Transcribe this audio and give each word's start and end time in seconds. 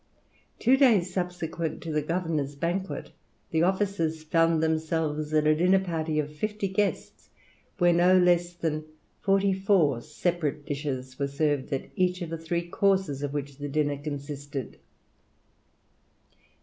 Two 0.57 0.77
days 0.77 1.13
subsequent 1.13 1.83
to 1.83 1.91
the 1.91 2.01
governor's 2.01 2.55
banquet, 2.55 3.11
the 3.51 3.61
officers 3.61 4.23
found 4.23 4.63
themselves 4.63 5.31
at 5.31 5.45
a 5.45 5.53
dinner 5.55 5.77
party 5.77 6.17
of 6.17 6.35
fifty 6.35 6.67
guests, 6.67 7.29
where 7.77 7.93
no 7.93 8.17
less 8.17 8.51
than 8.53 8.83
forty 9.21 9.53
four 9.53 10.01
separate 10.01 10.65
dishes 10.65 11.19
were 11.19 11.27
served 11.27 11.71
at 11.71 11.89
each 11.95 12.23
of 12.23 12.31
the 12.31 12.37
three 12.39 12.67
courses 12.67 13.21
of 13.21 13.31
which 13.31 13.57
the 13.59 13.69
dinner 13.69 13.95
consisted. 13.97 14.79